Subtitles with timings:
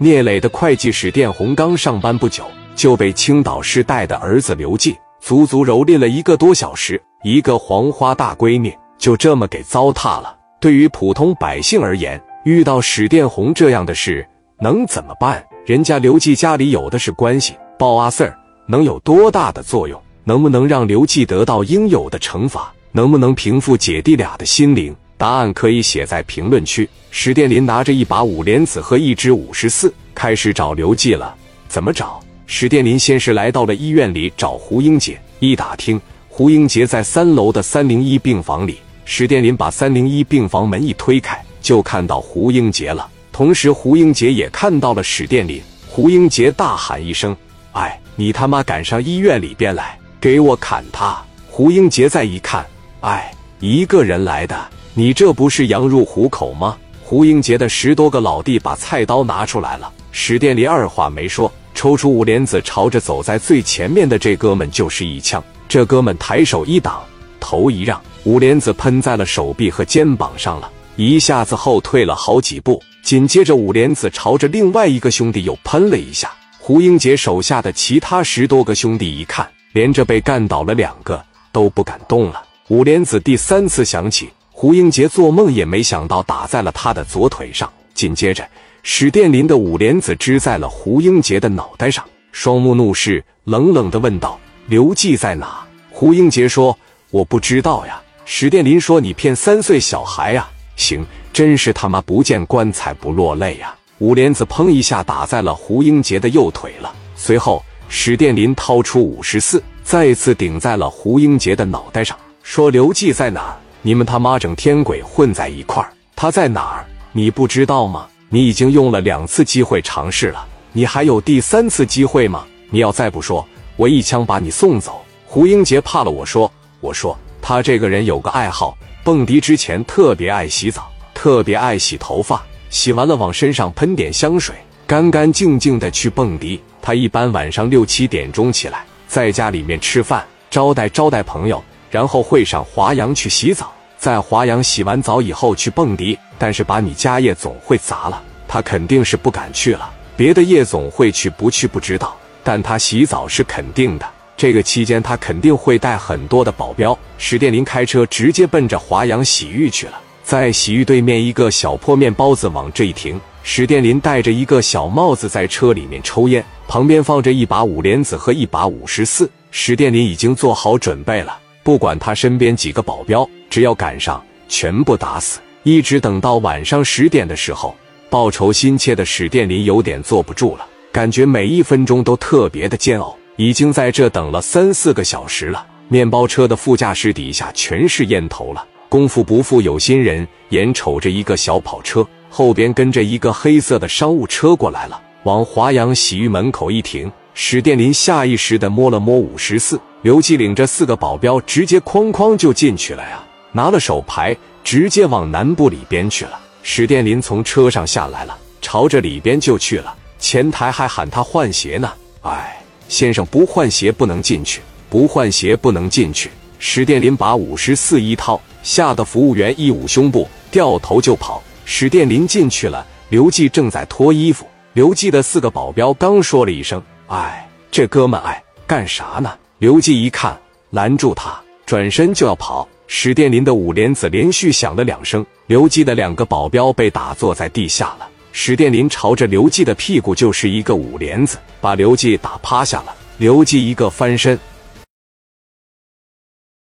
[0.00, 2.44] 聂磊的会计史殿红刚上班不久，
[2.76, 10.36] 就被青岛市带的儿子刘进足足蹂躏了一个多小时，一个黄花大闺女就这么给糟蹋了。
[10.60, 14.24] 对于普通百姓而言，遇到史殿红这样的事，
[14.60, 15.44] 能怎么办？
[15.66, 18.32] 人家刘季家里有的是关系，报阿 Sir
[18.68, 20.00] 能有多大的作用？
[20.22, 22.72] 能不能让刘季得到应有的惩罚？
[22.92, 24.94] 能不能平复姐弟俩的心灵？
[25.18, 26.88] 答案可以写在评论区。
[27.10, 31.34] 史殿林拿着一把五莲子和一支五十四，开始找刘季了。
[31.68, 32.18] 怎么找？
[32.46, 38.78] 史殿林先是来到了医院里找胡英杰，一打听，胡英杰在三楼的三零一病房里。
[39.04, 43.06] 史殿林把三零一病房门一推开，就看到胡英杰了。
[43.32, 45.60] 同时，胡英杰也看到了史殿林。
[45.88, 47.36] 胡英杰大喊一声
[47.72, 52.64] ：“哎，你他妈赶上医院里边来，给我砍他！”胡英杰再一看，
[53.00, 54.56] 哎，一个人来的。
[54.94, 56.76] 你这不是羊入虎口吗？
[57.02, 59.90] 胡英杰的十多个老弟把菜刀拿出来了。
[60.10, 65.42] 史殿林二话没说，抽出五莲子，朝着走在最前面的这哥们就是一枪。
[65.68, 67.00] 这哥们抬手一挡，
[67.38, 72.82] 头一让，五莲子喷在了手臂和肩膀上了，一下子后退了好几步。
[73.02, 76.30] 紧接着，五莲子朝着另外一个兄弟又喷了一下。
[76.58, 82.42] 胡英杰手下的其他十多个兄弟一看，连着被干倒了两个，都不敢动了。
[82.68, 84.28] 五莲子第三次响起。
[84.60, 88.44] 胡英杰做梦也没想到打在了他的左腿上，紧接着
[88.82, 94.36] 史殿林的五莲子支在了胡英杰的脑袋上，双目怒视，冷冷的问道
[94.66, 96.76] ：“刘季在哪？”胡英杰说
[97.10, 100.48] ：“我不知道呀。”史殿林说：“你骗三岁小孩呀？
[100.74, 113.56] 行，真是他妈不见棺材不落泪呀！”五莲子砰一下打在了胡英杰的右腿了，随后史殿林掏出五十四，再次顶在了胡英杰的脑袋上，说：“刘季在哪？”
[113.88, 116.84] 你们他妈整天鬼混在一块儿，他在哪儿？
[117.10, 118.06] 你不知道吗？
[118.28, 122.44] 你已经用了两次机会尝试了，你还有第三次机会吗？
[122.68, 123.42] 你要再不说，
[123.76, 125.02] 我一枪把你送走。
[125.24, 134.54] 胡英杰怕了，我说，我说他这个人有个爱好，蹦迪之前特别爱洗澡，特别爱洗头发，洗完了往身上喷点香水，
[134.86, 136.60] 干干净净的去蹦迪。
[136.82, 141.64] 他一般晚上六七点钟起来，在家里面吃饭，招待招待朋友。
[141.90, 149.90] 然后会上华阳去洗澡，在华阳洗完澡以后去蹦迪，但是把你家夜总会砸了，他肯定是不敢去了。
[150.16, 154.06] 别的夜总会去不去不知道，但他洗澡是肯定的。
[154.36, 156.96] 这个期间他肯定会带很多的保镖。
[157.18, 169.28] 史殿林开车直接奔着华阳洗浴去了，在洗浴对面一个小破面包子往这一停，史殿林戴着一个小帽子在车里面抽烟，旁边放着一把五莲子和一把五十四。
[169.50, 171.36] 史殿林已经做好准备了。
[171.64, 175.40] 不管他身边几个保镖，只要赶上，全部打死。
[175.62, 177.76] 一直等到晚上十点的时候，
[178.08, 183.16] 报仇心切的史殿林有点坐不住了，感觉每一分钟都特别的煎熬。
[183.36, 188.66] 已经在这等了三四个小时了，面包车的副驾驶底下全是烟头了。
[188.88, 199.78] 功夫不负有心人，眼瞅着一个小跑车后边跟着一个黑色的商务车过来了，往华阳洗浴门口一停，史殿林下意识的摸了摸五十四。
[200.02, 203.22] 刘季领着四个保镖，直接哐哐就进去了呀！
[203.58, 206.38] 拿了手牌，直接往南部里边去了。
[206.62, 209.92] 史殿林从车上下来了，朝着里边就去了。
[210.16, 211.92] 前台还喊他换鞋呢。
[212.22, 216.30] 哎，先生不换鞋不能进去，不换鞋不能进去。
[216.60, 221.42] 史殿林把五十四一掏，吓得服务员一捂胸部，掉头就跑。
[221.64, 224.46] 史殿林进去了，刘季正在脱衣服。
[224.72, 226.80] 刘季的四个保镖刚说了一声
[227.10, 230.38] ：“哎，这哥们哎，干啥呢？”刘季一看，
[230.70, 232.68] 拦住他，转身就要跑。
[232.90, 238.08] 史殿林的五莲子连续响了两声，刘季的两个保镖被打坐在地下了。
[238.32, 242.94] 史殿林朝着刘季的屁股就是一个五莲子，把刘季打趴下了。
[243.18, 244.38] 刘季一个翻身，